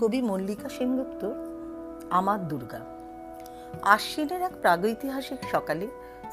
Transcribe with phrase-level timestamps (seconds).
[0.00, 1.34] কবি মল্লিকা সেনগুপ্তর
[2.10, 2.80] আমার দুর্গা।
[3.94, 5.86] আশ্বিনের এক প্রাগৈতিহাসিক সকালে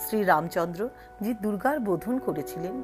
[0.04, 0.82] শ্রী রামচন্দ্র
[1.24, 2.76] যে দুর্গার বোধন করেছিলেন,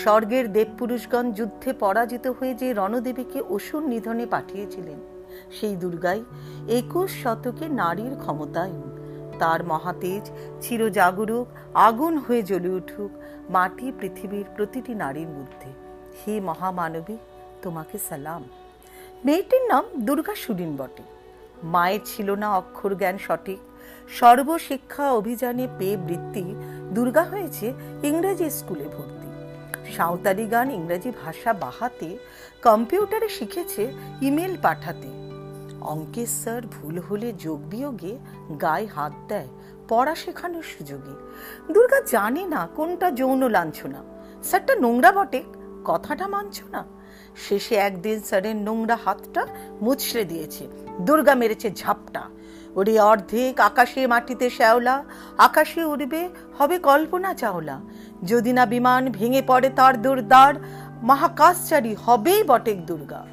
[0.00, 4.98] স্বর্গের দেবপুরুষগণ যুদ্ধে পরাজিত হয়ে যে রণদেবীকে অসুর নিধনে পাঠিয়েছিলেন,
[5.56, 6.20] সেই দুর্গাই
[6.80, 8.82] একুশ শতকে নারীর ক্ষমতায়ন
[9.40, 10.24] তার মহাতেজ
[10.60, 11.46] চিরজাগরুক
[11.88, 13.10] আগুন হয়ে জ্বলে উঠুক
[13.50, 15.70] মাটি পৃথিবীর প্রতিটি নারীর মধ্যে।
[16.18, 17.16] হে মহামানবী,
[17.62, 18.42] তোমাকে সালাম।
[19.24, 21.02] মেয়েটির নাম দুর্গা সুরিন বটে।
[21.62, 23.58] মায়ের ছিল না অক্ষর জ্ঞান সঠিক।
[24.08, 26.44] সর্বশিক্ষা অভিযানে পেয়ে বৃত্তি
[26.94, 27.72] দুর্গা হয়েছে
[28.02, 29.28] ইংরেজি স্কুলে ভর্তি।
[29.96, 32.18] সাঁওতালি গান, ইংরেজি ভাষা বাহাতে
[32.62, 35.10] কম্পিউটারে শিখেছে ইমেল পাঠাতে।
[35.80, 38.18] অঙ্কের স্যার ভুল হলে যোগ বিয়োগে
[38.60, 39.48] গায়ে হাত দেয়
[39.88, 41.14] পড়া শেখানোর সুযোগে।
[41.72, 44.00] দুর্গা জানে না কোনটা যৌন লাঞ্ছনা।
[44.42, 45.42] স্যারটা নোংরা বটে।
[45.84, 46.84] কথাটা মানছ না?
[47.48, 49.46] শেষে একদিন স্যারের নোংরা হাতটা
[49.80, 50.68] মুছড়ে দিয়েছে,
[51.00, 52.22] দুর্গা মেরেছে ঝাপটা।
[52.74, 55.04] ওরে অর্ধেক আকাশে মাটিতে শ্যাওলা,
[55.38, 57.80] আকাশে উড়বে, হবে কল্পনা চাওলা।
[58.24, 60.54] যদি না বিমান ভেঙে পড়ে তার দুর্দার,
[61.02, 63.26] মহাকাশচারী হবেই বটেক দুর্গা।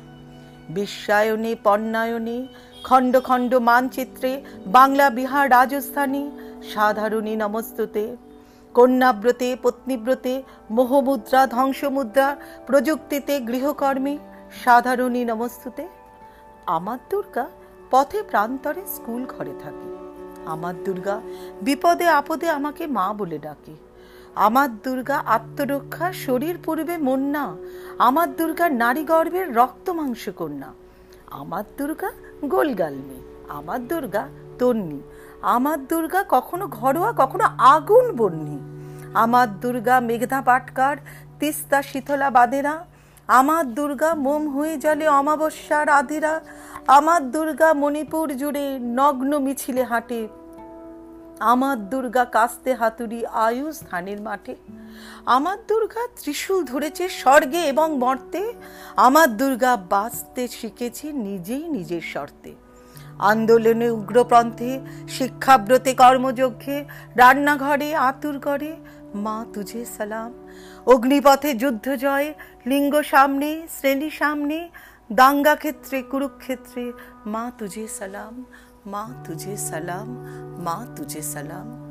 [0.69, 2.47] বিশ্বায়নে পণ্যায়নে,
[2.83, 4.31] খণ্ড খণ্ড মানচিত্রে,
[4.67, 6.31] বাংলা বিহার রাজস্থানী,
[6.73, 8.03] সাধারণী নমস্তুতে।
[8.73, 12.35] কন্যাব্রতে, পত্নীব্রতে, মোহমুদ্রা, ধ্বংসমুদ্রা,
[12.67, 14.17] প্রযুক্তিতে গৃহকর্মী,
[14.63, 15.87] সাধারণী নমস্তুতে।
[16.65, 17.47] আমার দুর্গা
[17.91, 19.89] পথে প্রান্তরে স্কুল ঘরে থাকে।
[20.45, 21.21] আমার দুর্গা
[21.61, 23.75] বিপদে আপদে আমাকে মা বলে ডাকে।
[24.35, 27.55] আমার দুর্গা আত্মরক্ষা শরীর পূর্বে মন না।
[27.97, 30.73] আমার দুর্গা নারী গর্ভের রক্ত মাংস কন্যা
[31.31, 32.11] আমার দুর্গা
[32.45, 34.27] গোলগালমি। আমার দুর্গা
[34.59, 35.01] তন্নি।
[35.41, 38.59] আমার দুর্গা কখনো ঘরোয়া, কখনো আগুন বন্যি
[39.13, 40.97] আমার দুর্গা মেঘনা পাটকার,
[41.39, 42.85] তিস্তা শীতলা বাদেরা
[43.27, 46.41] আমার দুর্গা মোম হয়ে জলে অমাবস্যার আধিরা
[46.87, 50.27] আমার দুর্গা মণিপুর জুড়ে নগ্ন মিছিলে হাঁটে।
[51.39, 54.55] আমার দুর্গা কাস্তে হাতুড়ি আয়ু স্থানের মাঠে।
[55.25, 58.53] আমার দুর্গা ত্রিশূল ধরেছে স্বর্গে এবং মর্তে।
[58.95, 62.68] আমার দুর্গা বাঁচতে শিখেছে নিজেই নিজের শর্তে।
[63.19, 68.75] আন্দোলনে উগ্রপন্থে, শিক্ষাব্রতে কর্মযজ্ঞে, রান্নাঘরে আতুর করে
[69.15, 70.33] মা তুঝে সালাম।
[70.85, 72.33] অগ্নিপথে যুদ্ধ জয়,
[72.65, 74.69] লিঙ্গ সামনে, শ্রেণি সামনে,
[75.13, 76.91] দাঙ্গা ক্ষেত্রে, কুরুক্ষেত্রে,
[77.25, 78.45] মা তুঝে সালাম,
[78.85, 80.25] মা তুঝে সালাম,
[80.59, 81.88] মা তুঝে সালাম।